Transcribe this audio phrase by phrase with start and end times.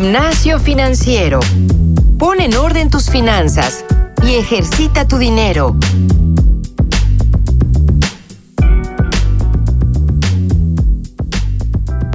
[0.00, 1.40] Gimnasio Financiero.
[2.18, 3.84] Pon en orden tus finanzas
[4.26, 5.76] y ejercita tu dinero.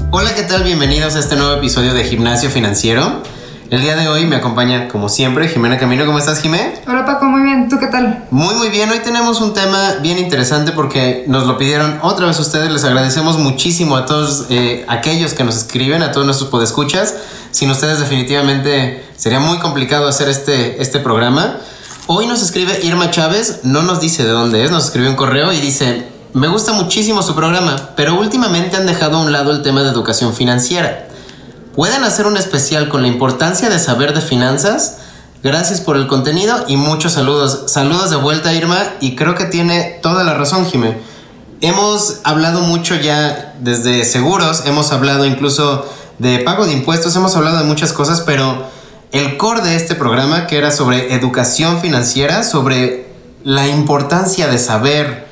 [0.10, 0.64] Hola, ¿qué tal?
[0.64, 3.22] Bienvenidos a este nuevo episodio de Gimnasio Financiero.
[3.72, 6.06] El día de hoy me acompaña, como siempre, Jimena Camino.
[6.06, 6.76] ¿Cómo estás, Jimé?
[6.88, 7.26] Hola, Paco.
[7.26, 7.68] Muy bien.
[7.68, 8.26] ¿Tú qué tal?
[8.30, 8.92] Muy, muy bien.
[8.92, 12.72] Hoy tenemos un tema bien interesante porque nos lo pidieron otra vez ustedes.
[12.72, 17.16] Les agradecemos muchísimo a todos eh, aquellos que nos escriben, a todos nuestros podescuchas.
[17.50, 21.58] Sin ustedes, definitivamente sería muy complicado hacer este, este programa.
[22.06, 25.52] Hoy nos escribe Irma Chávez, no nos dice de dónde es, nos escribió un correo
[25.52, 29.64] y dice: Me gusta muchísimo su programa, pero últimamente han dejado a un lado el
[29.64, 31.08] tema de educación financiera.
[31.76, 35.00] ¿Pueden hacer un especial con la importancia de saber de finanzas?
[35.44, 37.64] Gracias por el contenido y muchos saludos.
[37.68, 40.98] Saludos de vuelta, Irma, y creo que tiene toda la razón, Jimé.
[41.60, 45.86] Hemos hablado mucho ya desde seguros, hemos hablado incluso
[46.18, 48.68] de pago de impuestos, hemos hablado de muchas cosas, pero
[49.12, 53.08] el core de este programa, que era sobre educación financiera, sobre
[53.44, 55.28] la importancia de saber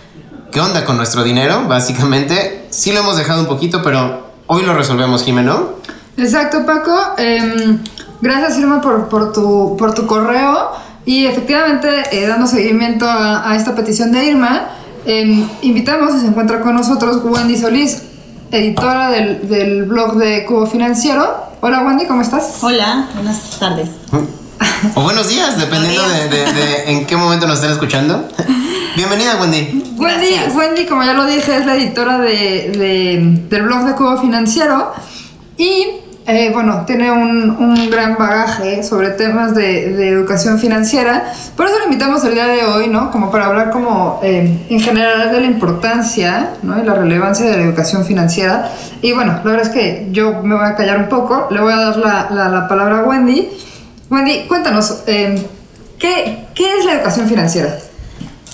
[0.51, 4.73] qué onda con nuestro dinero, básicamente, sí lo hemos dejado un poquito, pero hoy lo
[4.73, 5.81] resolvemos, Jimé, ¿no?
[6.17, 6.95] Exacto, Paco.
[7.17, 7.79] Em,
[8.21, 10.71] gracias, Irma, por, por, tu, por tu correo.
[11.05, 14.69] Y efectivamente, eh, dando seguimiento a, esta petición de Irma,
[15.05, 18.03] em, invitamos y se encuentra con nosotros Wendy Solís,
[18.51, 21.51] editora del, del, blog de Cubo Financiero.
[21.59, 22.57] Hola, Wendy, ¿cómo estás?
[22.61, 23.89] Hola, buenas tardes.
[24.95, 28.27] O buenos días, dependiendo De, de, en qué momento nos estén escuchando.
[28.95, 29.95] Bienvenida, Wendy.
[29.97, 34.93] Wendy, Wendy, como ya lo dije, es la editora de, del blog de Cubo Financiero.
[35.57, 41.33] Y eh, bueno, tiene un, un, gran bagaje sobre temas de, de, educación financiera.
[41.57, 43.11] Por eso lo invitamos el día de hoy, ¿no?
[43.11, 46.81] Como para hablar como eh, en general de la importancia, ¿no?
[46.81, 48.71] Y la relevancia de la educación financiera.
[49.01, 51.47] Y bueno, la verdad es que yo me voy a callar un poco.
[51.51, 53.49] Le voy a dar la, la, la palabra a Wendy.
[54.09, 55.45] Wendy, cuéntanos, eh,
[55.99, 57.77] ¿qué, ¿qué es la educación financiera?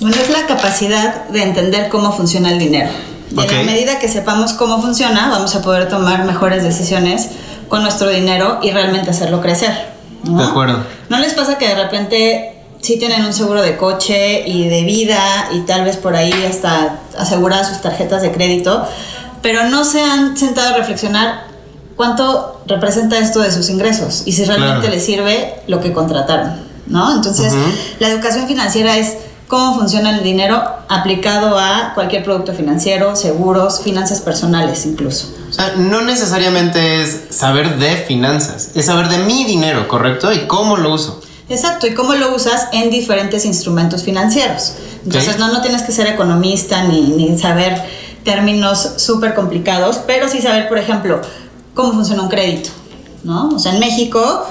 [0.01, 2.89] Bueno, es la capacidad de entender cómo funciona el dinero.
[3.31, 7.29] Y en la medida que sepamos cómo funciona, vamos a poder tomar mejores decisiones
[7.69, 9.89] con nuestro dinero y realmente hacerlo crecer.
[10.23, 10.83] De acuerdo.
[11.07, 15.49] ¿No les pasa que de repente sí tienen un seguro de coche y de vida
[15.53, 18.85] y tal vez por ahí hasta aseguradas sus tarjetas de crédito,
[19.41, 21.47] pero no se han sentado a reflexionar
[21.95, 26.55] cuánto representa esto de sus ingresos y si realmente les sirve lo que contrataron,
[26.87, 27.13] ¿no?
[27.13, 27.53] Entonces,
[27.99, 29.17] la educación financiera es
[29.49, 35.33] cómo funciona el dinero aplicado a cualquier producto financiero, seguros, finanzas personales incluso.
[35.49, 40.31] O sea, no necesariamente es saber de finanzas, es saber de mi dinero, ¿correcto?
[40.31, 41.19] Y cómo lo uso.
[41.49, 44.73] Exacto, y cómo lo usas en diferentes instrumentos financieros.
[45.03, 47.81] Entonces, no, no tienes que ser economista ni, ni saber
[48.23, 51.21] términos súper complicados, pero sí saber, por ejemplo,
[51.73, 52.69] cómo funciona un crédito,
[53.23, 53.49] ¿no?
[53.49, 54.45] O sea, en México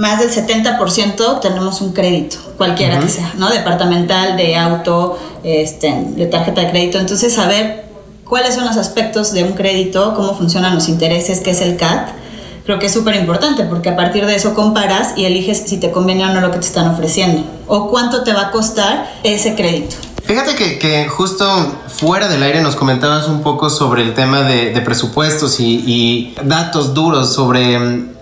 [0.00, 3.50] más del 70% tenemos un crédito, cualquiera que sea, ¿no?
[3.50, 6.98] Departamental, de auto, este, de tarjeta de crédito.
[6.98, 7.84] Entonces, saber
[8.24, 12.08] cuáles son los aspectos de un crédito, cómo funcionan los intereses, qué es el CAT,
[12.64, 15.90] creo que es súper importante porque a partir de eso comparas y eliges si te
[15.90, 19.54] conviene o no lo que te están ofreciendo o cuánto te va a costar ese
[19.54, 19.96] crédito.
[20.24, 21.44] Fíjate que, que justo
[21.88, 26.34] fuera del aire nos comentabas un poco sobre el tema de, de presupuestos y, y,
[26.42, 28.19] datos duros sobre mm,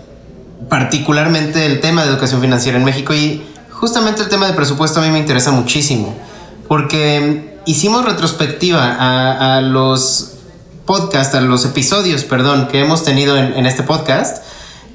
[0.67, 5.03] particularmente el tema de educación financiera en México y justamente el tema de presupuesto a
[5.03, 6.15] mí me interesa muchísimo
[6.67, 10.33] porque hicimos retrospectiva a, los
[10.85, 14.43] podcasts, a los episodios, perdón, que hemos tenido en, en este podcast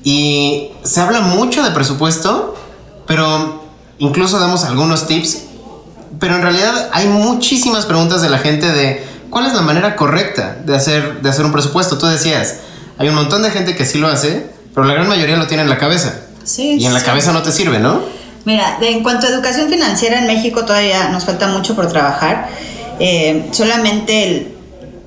[0.05, 2.55] y se habla mucho de presupuesto,
[3.07, 3.65] pero
[3.99, 5.45] incluso damos algunos tips,
[6.21, 10.59] pero en realidad hay muchísimas preguntas de la gente de cuál es la manera correcta
[10.65, 11.99] de hacer, de hacer un presupuesto.
[11.99, 12.61] Tú decías,
[12.99, 15.63] hay un montón de gente que sí lo hace, pero la gran mayoría lo tiene
[15.63, 16.21] en la cabeza.
[16.43, 16.77] Sí.
[16.79, 18.03] Y en la cabeza no te sirve, ¿no?
[18.45, 22.49] Mira, en cuanto a educación financiera en México todavía nos falta mucho por trabajar.
[23.01, 24.54] Eh, solamente el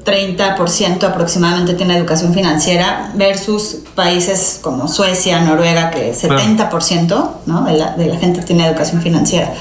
[0.08, 7.66] 30% aproximadamente tiene educación financiera versus países como Suecia, Noruega, que 70% ¿no?
[7.66, 9.54] de, la, de la gente tiene educación financiera.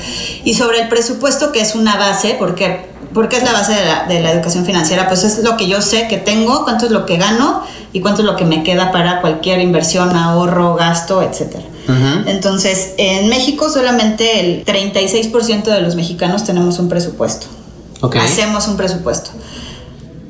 [0.44, 4.04] Y sobre el presupuesto, que es una base, porque porque es la base de la,
[4.04, 7.06] de la, educación financiera, pues es lo que yo sé que tengo, cuánto es lo
[7.06, 7.62] que gano
[7.94, 11.56] y cuánto es lo que me queda para cualquier inversión, ahorro, gasto, etc.
[11.88, 12.22] Uh -huh.
[12.26, 17.46] Entonces, en México solamente el 36% de los mexicanos tenemos un presupuesto.
[18.02, 18.20] Okay.
[18.20, 19.30] Hacemos un presupuesto.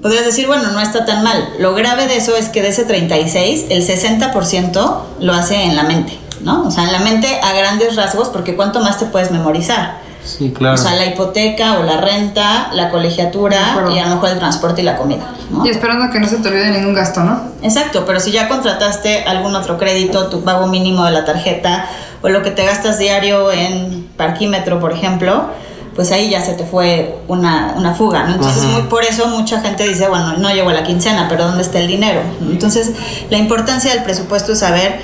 [0.06, 1.49] Podrías decir, bueno, no está tan mal.
[1.58, 5.82] Lo grave de eso es que de ese 36, el 60% lo hace en la
[5.82, 6.62] mente, ¿no?
[6.64, 9.99] O sea, en la mente a grandes rasgos, porque cuánto más te puedes memorizar.
[10.25, 10.76] Sí, claro.
[10.76, 14.82] O sea, la hipoteca o la renta, la colegiatura y a lo mejor el transporte
[14.82, 15.25] y la comida.
[15.50, 15.67] ¿no?
[15.67, 17.41] Y esperando que no se te olvide ningún gasto, ¿no?
[17.62, 21.88] Exacto, pero si ya contrataste algún otro crédito, tu pago mínimo de la tarjeta
[22.23, 25.47] o lo que te gastas diario en parquímetro, por ejemplo,
[25.96, 28.34] pues ahí ya se te fue una, una fuga, ¿no?
[28.34, 31.62] Entonces, muy, por eso mucha gente dice, bueno, no llegó a la quincena, pero ¿dónde
[31.62, 32.20] está el dinero?
[32.43, 32.93] Entonces,
[33.31, 35.00] la importancia del presupuesto es saber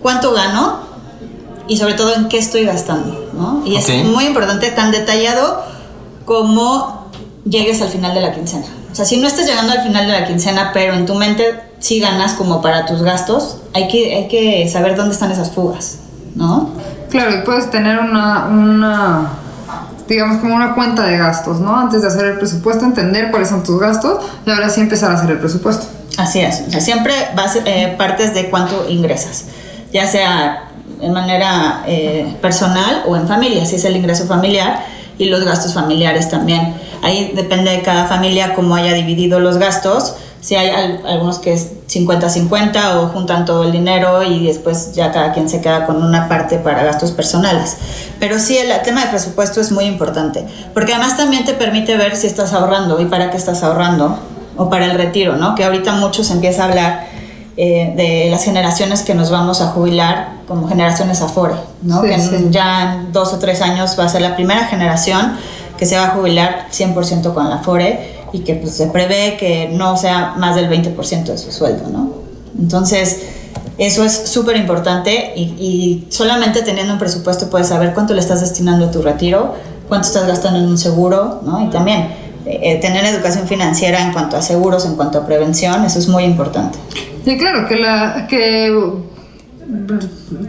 [0.00, 0.80] cuánto gano
[1.68, 3.62] y sobre todo en qué estoy gastando, ¿no?
[3.66, 5.62] Y es muy importante, tan detallado
[6.24, 7.10] como
[7.44, 8.64] llegues al final de la quincena.
[8.90, 11.60] O sea, si no estás llegando al final de la quincena, pero en tu mente
[11.78, 15.98] sí ganas como para tus gastos, hay que, hay que saber dónde están esas fugas,
[16.34, 16.70] ¿no?
[17.10, 19.30] Claro, y puedes tener una, una,
[20.08, 21.76] digamos, como una cuenta de gastos, ¿no?
[21.76, 25.14] Antes de hacer el presupuesto, entender cuáles son tus gastos y ahora sí empezar a
[25.14, 25.86] hacer el presupuesto.
[26.18, 29.46] Así es, o sea, siempre vas, eh, partes de cuánto ingresas,
[29.92, 30.68] ya sea
[31.00, 34.84] en manera eh, personal o en familia, si es el ingreso familiar
[35.18, 36.74] y los gastos familiares también.
[37.02, 41.54] Ahí depende de cada familia cómo haya dividido los gastos, si hay al- algunos que
[41.54, 46.02] es 50-50 o juntan todo el dinero y después ya cada quien se queda con
[46.02, 47.76] una parte para gastos personales.
[48.18, 50.44] Pero sí, el tema de presupuesto es muy importante,
[50.74, 54.18] porque además también te permite ver si estás ahorrando y para qué estás ahorrando
[54.56, 55.54] o para el retiro, ¿no?
[55.54, 57.06] Que ahorita mucho se empieza a hablar
[57.56, 62.00] eh, de las generaciones que nos vamos a jubilar como generaciones Afore, ¿no?
[62.02, 62.46] Sí, que en- sí.
[62.50, 65.34] ya en dos o tres años va a ser la primera generación
[65.76, 69.68] que se va a jubilar 100% con la Afore y que pues, se prevé que
[69.72, 72.14] no sea más del 20% de su sueldo, ¿no?
[72.58, 73.22] Entonces,
[73.78, 78.40] eso es súper importante y, y solamente teniendo un presupuesto puedes saber cuánto le estás
[78.40, 79.54] destinando a tu retiro,
[79.88, 81.62] cuánto estás gastando en un seguro, ¿no?
[81.62, 82.08] Y también
[82.44, 86.24] eh, tener educación financiera en cuanto a seguros, en cuanto a prevención, eso es muy
[86.24, 86.78] importante.
[87.24, 88.68] Y claro, que, la, que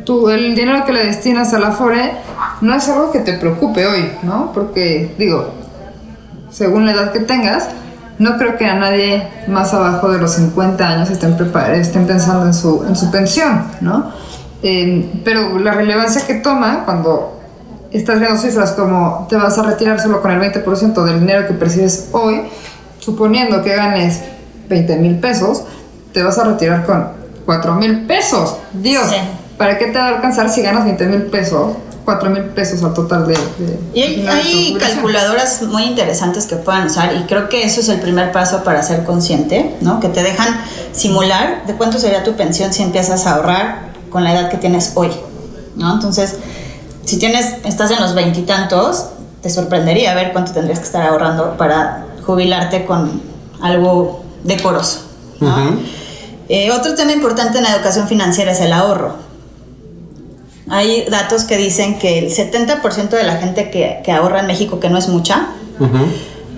[0.03, 2.13] tú, el dinero que le destinas a la FORE
[2.61, 4.51] no es algo que te preocupe hoy, ¿no?
[4.53, 5.51] Porque, digo,
[6.53, 7.67] según la edad que tengas,
[8.19, 11.35] no creo que a nadie más abajo de los 50 años estén,
[11.73, 14.11] estén pensando en su, en su pensión, ¿no?
[14.61, 17.39] Eh, pero la relevancia que toma cuando
[17.91, 21.53] estás viendo cifras como te vas a retirar solo con el 20% del dinero que
[21.53, 22.43] percibes hoy,
[22.99, 24.21] suponiendo que ganes
[24.69, 25.63] 20 mil pesos,
[26.13, 27.07] te vas a retirar con
[27.45, 28.57] 4 mil pesos.
[28.73, 29.17] Dios, Sí.
[29.57, 31.73] ¿para qué te va a alcanzar si ganas 20 mil pesos?
[32.05, 33.33] 4 mil pesos al total de...
[33.33, 37.99] de- Y hay, calculadoras muy interesantes que puedan usar y creo que eso es el
[38.01, 39.99] primer paso para ser consciente, ¿no?
[39.99, 40.59] Que te dejan
[40.91, 44.91] simular de cuánto sería tu pensión si empiezas a ahorrar con la edad que tienes
[44.95, 45.11] hoy,
[45.75, 45.93] ¿no?
[45.93, 46.35] Entonces,
[47.05, 49.05] si tienes, estás en los veintitantos,
[49.41, 53.21] te sorprendería ver cuánto tendrías que estar ahorrando para jubilarte con
[53.61, 54.99] algo decoroso.
[56.49, 59.15] Eh, otro tema importante en la educación financiera es el ahorro.
[60.73, 64.79] Hay datos que dicen que el 70% de la gente que, que ahorra en México,
[64.79, 65.49] que no es mucha,
[65.79, 65.97] Ujú.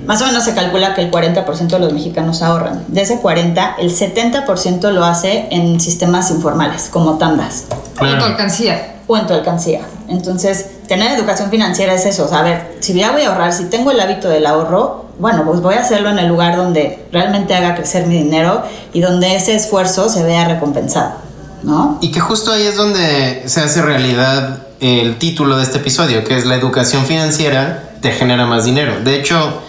[0.07, 2.85] más o menos se calcula que el 40% de los mexicanos ahorran.
[2.87, 8.25] De ese 40, el 70% lo hace en sistemas informales, como tandas Y tu Claro.
[8.25, 8.91] alcancía.
[9.07, 9.81] o en tu alcancía.
[10.07, 13.99] Entonces, tener educación financiera es eso, saber, si ya voy a ahorrar, si tengo el
[13.99, 18.07] hábito del ahorro, bueno, pues voy a hacerlo en el lugar donde realmente haga crecer
[18.07, 18.63] mi dinero
[18.93, 21.11] y donde ese esfuerzo se vea recompensado,
[21.65, 21.97] ¿no?
[22.01, 26.37] Y que justo ahí es donde se hace realidad el título de este episodio, que
[26.37, 28.93] es la educación financiera te genera más dinero.
[29.03, 29.61] De hecho,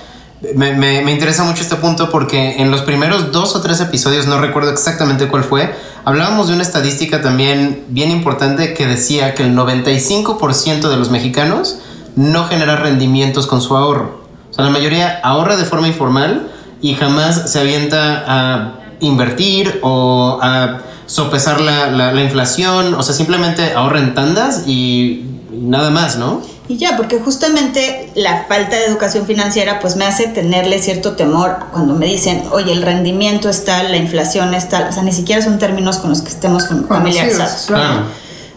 [0.55, 4.27] me, me- me interesa mucho este punto porque en los primeros dos o tres episodios,
[4.27, 5.75] no recuerdo exactamente cuál fue,
[6.05, 11.79] hablábamos de una estadística también bien importante que decía que el 95% de los mexicanos
[12.15, 14.27] no genera rendimientos con su ahorro.
[14.51, 16.49] O sea, la mayoría ahorra de forma informal
[16.83, 22.95] y jamás se avienta a invertir o a sopesar la, la- la inflación.
[22.95, 26.43] O sea, simplemente ahorra en tandas y, y nada más, ¿no?
[26.69, 31.59] Y ya, porque justamente la falta de educación financiera pues me hace tenerle cierto temor
[31.71, 35.59] cuando me dicen, oye, el rendimiento está, la inflación está, o sea, ni siquiera son
[35.61, 37.67] términos con los que estemos fam- familiarizados.
[37.69, 38.03] Claro.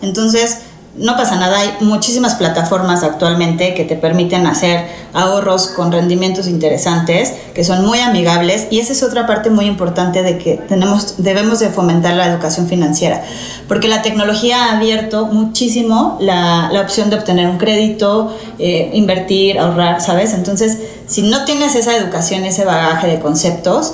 [0.01, 0.59] Entonces,
[0.99, 7.33] no pasa nada, hay muchísimas plataformas actualmente que te permiten hacer ahorros con rendimientos interesantes,
[7.53, 11.59] que son muy amigables y esa es otra parte muy importante de que tenemos, debemos
[11.59, 13.23] de fomentar la educación financiera,
[13.67, 19.57] porque la tecnología ha abierto muchísimo la, la opción de obtener un crédito, eh, invertir,
[19.57, 20.33] ahorrar, ¿sabes?
[20.33, 23.93] Entonces, si no tienes esa educación, ese bagaje de conceptos,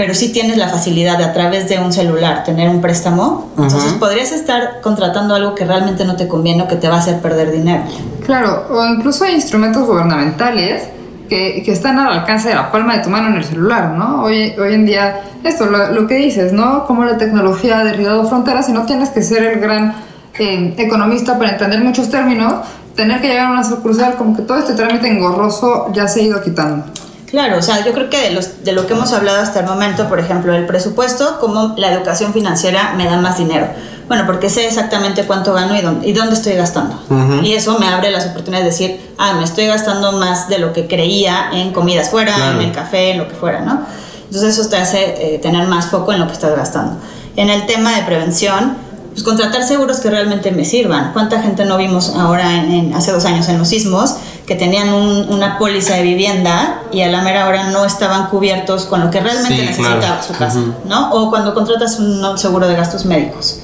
[0.00, 3.92] pero sí tienes la facilidad de a través de un celular tener un préstamo, entonces
[3.92, 7.20] podrías estar contratando algo que realmente no te conviene o que te va a hacer
[7.20, 7.82] perder dinero.
[8.24, 10.84] Claro, o incluso hay instrumentos gubernamentales
[11.28, 14.22] que, que están al alcance de la palma de tu mano en el celular, ¿no?
[14.22, 16.86] Hoy, hoy en día, esto, lo, lo que dices, ¿no?
[16.86, 19.96] Como la tecnología ha derribado fronteras y no tienes que ser el gran
[20.38, 22.54] eh, economista para entender muchos términos,
[22.96, 26.22] tener que llegar a una sucursal, como que todo este trámite engorroso ya se ha
[26.22, 26.86] ido quitando.
[27.30, 29.66] Claro, o sea, yo creo que de, los, de lo que hemos hablado hasta el
[29.66, 33.68] momento, por ejemplo, el presupuesto, como la educación financiera me da más dinero.
[34.08, 36.98] Bueno, porque sé exactamente cuánto gano y dónde, y dónde estoy gastando.
[37.44, 40.72] Y eso me abre las oportunidades de decir, ah, me estoy gastando más de lo
[40.72, 43.86] que creía en comidas fuera, en el café, en lo que fuera, ¿no?
[44.24, 46.96] Entonces eso te hace eh, tener más foco en lo que estás gastando.
[47.36, 48.76] En el tema de prevención,
[49.20, 51.12] pues contratar seguros que realmente me sirvan.
[51.12, 55.58] ¿Cuánta gente no vimos ahora, en, hace dos años, en los sismos, que tenían una
[55.58, 59.62] póliza de vivienda y a la mera hora no estaban cubiertos con lo que realmente
[59.62, 61.12] necesitaba su casa, ¿no?
[61.12, 63.60] O cuando contratas un seguro de gastos médicos.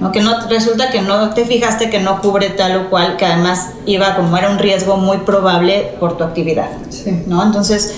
[0.00, 0.12] ¿no?
[0.12, 3.72] que no resulta que no te fijaste que no cubre tal o cual que además
[3.84, 7.22] iba como era un riesgo muy probable por tu actividad sí.
[7.26, 7.92] no entonces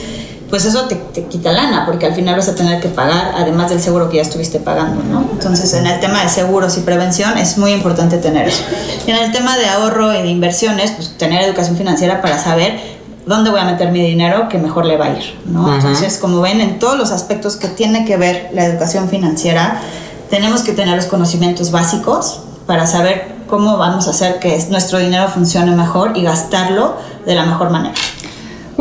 [0.52, 3.80] pues eso te, quita lana, porque al final vas a tener que pagar, además del
[3.80, 5.26] seguro que ya estuviste pagando, ¿no?
[5.32, 8.62] Entonces, en el tema de seguros y prevención es muy importante tener eso.
[9.06, 12.78] Y en el tema de ahorro y de inversiones, pues tener educación financiera para saber
[13.24, 15.74] dónde voy a meter mi dinero que mejor le va a ir, ¿no?
[15.74, 19.80] Entonces, como ven, en todos los aspectos que tiene que ver la educación financiera,
[20.28, 25.28] tenemos que tener los conocimientos básicos para saber cómo vamos a hacer que nuestro dinero
[25.28, 27.94] funcione mejor y gastarlo de la mejor manera.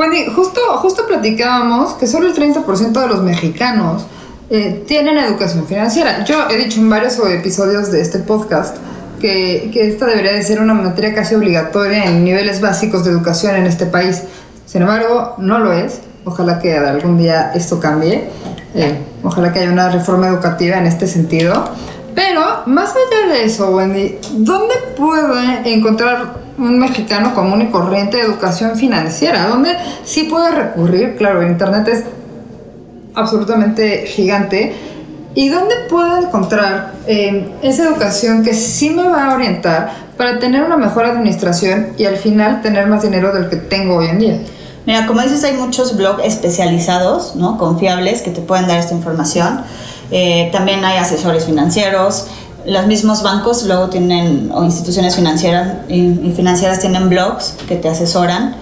[0.01, 4.07] Wendy, justo, justo platicábamos que solo el 30% de los mexicanos
[4.49, 6.23] eh, tienen educación financiera.
[6.23, 8.77] Yo he dicho en varios episodios de este podcast
[9.19, 13.55] que, que, esta debería de ser una materia casi obligatoria en niveles básicos de educación
[13.55, 14.23] en este país.
[14.65, 16.01] Sin embargo, no lo es.
[16.25, 18.27] Ojalá que algún día esto cambie.
[18.73, 21.63] Eh, ojalá que haya una reforma educativa en este sentido.
[22.15, 28.23] Pero, más allá de eso, Wendy, ¿dónde puedo encontrar un mexicano común y corriente de
[28.23, 32.03] educación financiera, donde sí puede recurrir, claro, Internet es
[33.15, 34.73] absolutamente gigante,
[35.33, 40.63] y dónde puedo encontrar eh, esa educación que sí me va a orientar para tener
[40.63, 44.39] una mejor administración y al final tener más dinero del que tengo hoy en día.
[44.85, 47.57] Mira, como dices, hay muchos blogs especializados, ¿no?
[47.57, 49.61] Confiables que te pueden dar esta información.
[50.09, 52.27] Eh, también hay asesores financieros,
[52.65, 58.55] los mismos bancos luego tienen, o instituciones financieras, financieras tienen blogs que te asesoran.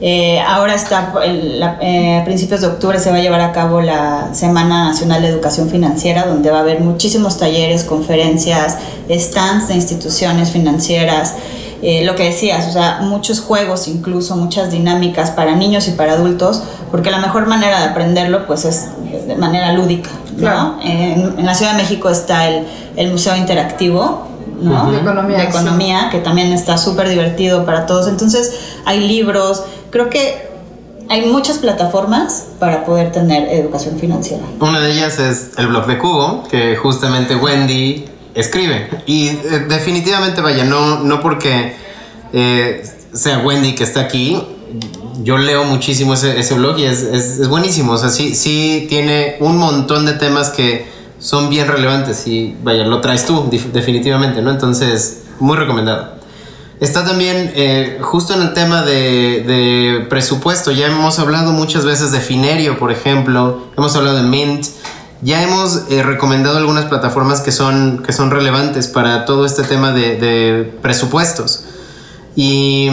[0.00, 4.34] Eh, ahora está, eh, a principios de octubre se va a llevar a cabo la
[4.34, 8.76] Semana Nacional de Educación Financiera, donde va a haber muchísimos talleres, conferencias,
[9.08, 11.34] stands de instituciones financieras.
[11.80, 16.14] Eh, lo que decías, o sea, muchos juegos, incluso muchas dinámicas para niños y para
[16.14, 18.88] adultos, porque la mejor manera de aprenderlo pues es
[19.26, 20.10] de manera lúdica.
[20.36, 20.80] ¿No?
[20.82, 24.28] En, la Ciudad de México está el, el Museo Interactivo,
[24.60, 24.90] ¿no?
[24.90, 28.08] de economía, de economía que también está súper divertido para todos.
[28.08, 30.54] Entonces, hay libros, creo que
[31.08, 34.42] hay muchas plataformas para poder tener educación financiera.
[34.60, 38.88] Una de ellas es el blog de Cubo, que justamente Wendy escribe.
[39.06, 41.74] Y eh, definitivamente, vaya, no, no porque
[42.32, 44.42] eh, sea Wendy que está aquí,
[45.22, 47.92] yo leo muchísimo ese, ese blog y es, es, buenísimo.
[47.92, 50.86] O sea, sí, sí tiene un montón de temas que
[51.18, 54.50] son bien relevantes y vaya, lo traes tú definitivamente, ¿no?
[54.50, 56.14] Entonces, muy recomendado.
[56.80, 60.72] Está también eh, justo en el tema de, de, presupuesto.
[60.72, 63.68] Ya hemos hablado muchas veces de Finerio, por ejemplo.
[63.76, 64.66] Hemos hablado de Mint.
[65.22, 69.92] Ya hemos eh, recomendado algunas plataformas que son, que son relevantes para todo este tema
[69.92, 71.64] de presupuestos.
[72.36, 72.90] Y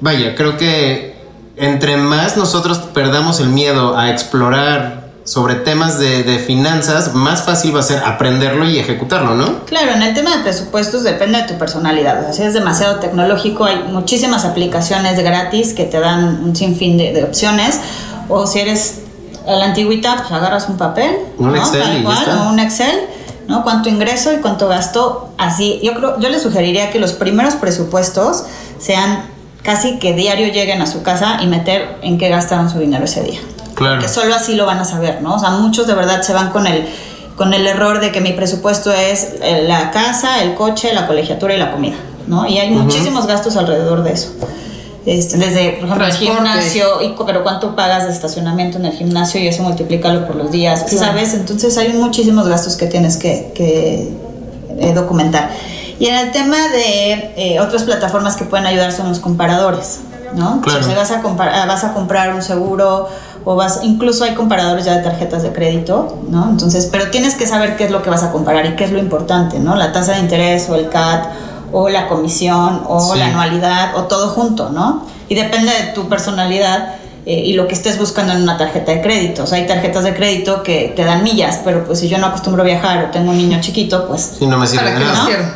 [0.00, 1.13] vaya, creo que
[1.56, 7.74] entre más nosotros perdamos el miedo a explorar sobre temas de, de, finanzas, más fácil
[7.74, 9.64] va a ser aprenderlo y ejecutarlo, ¿no?
[9.64, 12.20] Claro, en el tema de presupuestos depende de tu personalidad.
[12.20, 16.98] O sea, si es demasiado tecnológico, hay muchísimas aplicaciones gratis que te dan un sinfín
[16.98, 17.80] de, de opciones.
[18.28, 19.00] O si eres
[19.46, 21.56] a la antigüita, pues agarras un papel, un ¿no?
[21.56, 22.42] Excel Tal y cual, ya está.
[22.42, 23.00] o un Excel,
[23.48, 23.62] ¿no?
[23.62, 25.80] Cuánto ingreso y cuánto gasto, así.
[25.82, 28.44] Yo creo, yo le sugeriría que los primeros presupuestos
[28.78, 29.24] sean
[29.64, 33.24] casi que diario lleguen a su casa y meter en qué gastaron su dinero ese
[33.24, 33.40] día.
[33.74, 34.00] Claro.
[34.00, 35.34] Que solo así lo van a saber, ¿no?
[35.34, 36.86] O sea, muchos de verdad se van con el
[37.36, 41.54] con el error de que mi presupuesto es eh, la casa, el coche, la colegiatura
[41.54, 41.96] y la comida,
[42.28, 42.46] ¿no?
[42.46, 44.30] Y hay muchísimos gastos alrededor de eso.
[45.04, 49.40] Este, desde, por ejemplo, el gimnasio, y, pero cuánto pagas de estacionamiento en el gimnasio
[49.40, 51.06] y eso multiplícalo por los días, Claro.
[51.06, 51.34] ¿sabes?
[51.34, 54.08] Entonces hay muchísimos gastos que tienes que, que,
[54.78, 55.50] eh, documentar.
[55.98, 60.00] Y en el tema de eh, otras plataformas que pueden ayudar son los comparadores,
[60.34, 60.60] ¿no?
[60.60, 60.82] Claro.
[60.82, 63.08] Si vas a, compar- ah, vas a comprar un seguro
[63.44, 66.48] o vas, incluso hay comparadores ya de tarjetas de crédito, ¿no?
[66.50, 68.92] Entonces, pero tienes que saber qué es lo que vas a comparar y qué es
[68.92, 69.76] lo importante, ¿no?
[69.76, 71.26] La tasa de interés o el CAT
[71.72, 73.18] o la comisión o Sí.
[73.18, 75.06] la anualidad o todo junto, ¿no?
[75.28, 76.94] Y depende de tu personalidad
[77.26, 79.44] eh, y lo que estés buscando en una tarjeta de crédito.
[79.44, 82.26] O sea, hay tarjetas de crédito que te dan millas, pero pues si yo no
[82.26, 85.04] acostumbro a viajar o tengo un niño chiquito, pues Si no me sirve ¿Para de
[85.04, 85.54] nada.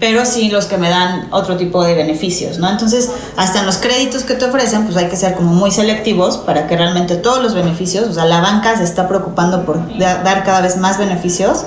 [0.00, 2.70] Pero sí los que me dan otro tipo de beneficios, ¿no?
[2.70, 6.38] Entonces, hasta en los créditos que te ofrecen, pues hay que ser como muy selectivos
[6.38, 10.44] para que realmente todos los beneficios, o sea, la banca se está preocupando por dar
[10.44, 11.64] cada vez más beneficios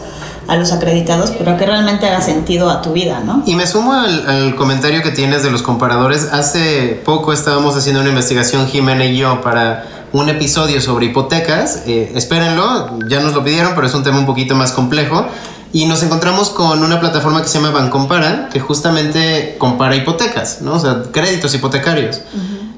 [0.47, 3.43] a los acreditados, pero que realmente haga sentido a tu vida, ¿no?
[3.45, 6.29] Y me sumo al, comentario que tienes de los comparadores.
[6.31, 11.83] Hace poco estábamos haciendo una investigación, Jimena y yo, para un episodio sobre hipotecas.
[11.85, 15.27] Eh, espérenlo, ya nos lo pidieron, pero es un tema un poquito más complejo.
[15.73, 20.73] Y nos encontramos con una plataforma que se llama Bancompara, que justamente compara hipotecas, ¿no?
[20.75, 22.21] O sea, créditos hipotecarios.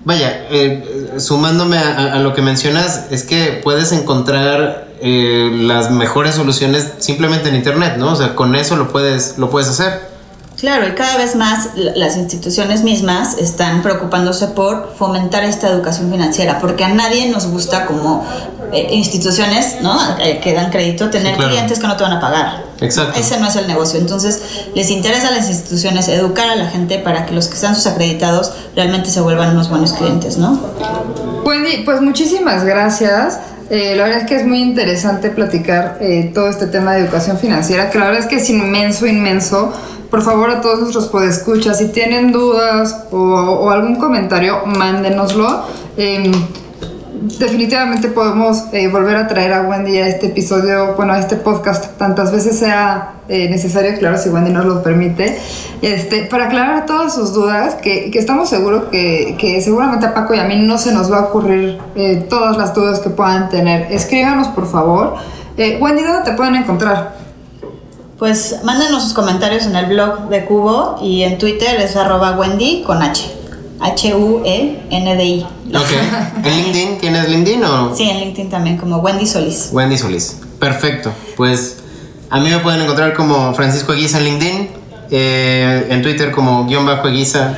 [0.05, 6.93] Vaya, eh, sumándome a, lo que mencionas, es que puedes encontrar eh, las mejores soluciones
[6.99, 8.13] simplemente en Internet, ¿no?
[8.13, 10.09] O sea, con eso lo puedes, lo puedes hacer.
[10.59, 16.59] Claro, y cada vez más las instituciones mismas están preocupándose por fomentar esta educación financiera,
[16.59, 18.25] porque a nadie nos gusta como
[18.73, 19.97] eh, instituciones ¿no?
[20.19, 22.65] Eh, que dan crédito tener clientes que no te van a pagar.
[22.81, 23.17] Exacto.
[23.17, 24.01] Ese no es el negocio.
[24.01, 24.41] Entonces,
[24.75, 27.87] les interesa a las instituciones educar a la gente para que los que sean sus
[27.87, 30.59] acreditados realmente se vuelvan unos buenos clientes, ¿no?
[31.45, 33.39] Wendy, pues muchísimas gracias.
[33.69, 35.99] Eh, la verdad es que es muy interesante platicar
[36.33, 39.71] todo este tema de educación financiera, que la verdad es que es inmenso, inmenso
[40.09, 45.63] por favor a todos nuestros podescuchas, si tienen dudas o, algún comentario, mándenoslo.
[45.97, 46.31] Em,
[47.37, 51.97] definitivamente podemos eh, volver a traer a Wendy a este episodio, bueno, a este podcast
[51.97, 55.37] tantas veces sea eh, necesario, claro, si Wendy nos lo permite,
[55.81, 60.39] este, para aclarar todas sus dudas, que, estamos seguros que, que, seguramente a Paco y
[60.39, 63.91] a mí no se nos va a ocurrir eh, todas las dudas que puedan tener.
[63.91, 65.15] Escríbanos, por favor.
[65.57, 67.18] Wendy, ¿dónde te pueden encontrar?
[68.19, 72.83] Pues mándenos sus comentarios en el blog de Cubo y en Twitter es arroba Wendy
[72.85, 73.25] con H.
[73.79, 75.45] H-U-E-N-D-I.
[75.73, 76.43] Ok.
[76.45, 77.95] ¿En LinkedIn tienes LinkedIn o?
[77.95, 79.69] Sí, en LinkedIn también, como Wendy Solís.
[79.71, 80.41] Wendy Solís.
[80.59, 81.13] Perfecto.
[81.37, 81.77] Pues
[82.29, 84.69] a mí me pueden encontrar como Francisco Eguiza en LinkedIn,
[85.11, 87.57] eh, en Twitter como guion bajo Eguiza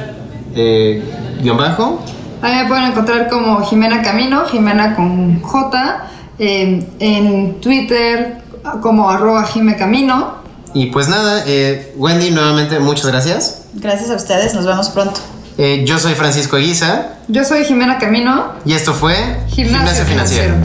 [0.54, 1.04] eh,
[1.42, 2.00] guion bajo.
[2.44, 8.42] A mí me pueden encontrar como Jimena Camino, Jimena con J, eh, en Twitter
[8.82, 10.41] como arroba Jime Camino.
[10.74, 13.64] Y pues nada, eh, Wendy, nuevamente muchas gracias.
[13.74, 15.20] Gracias a ustedes, nos vemos pronto.
[15.58, 17.18] Eh, yo soy Francisco Eguiza.
[17.28, 18.54] Yo soy Jimena Camino.
[18.66, 19.16] Y esto fue
[19.50, 20.56] Gimnasio, Financiero.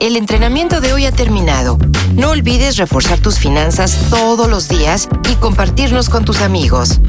[0.00, 1.78] El entrenamiento de hoy ha terminado.
[2.14, 7.00] No olvides reforzar tus finanzas todos los días y compartirnos con tus amigos.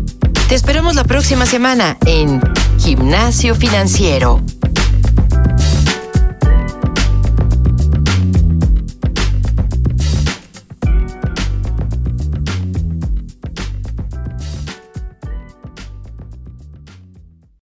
[0.50, 2.42] Te esperamos la próxima semana en
[2.80, 4.42] Gimnasio Financiero.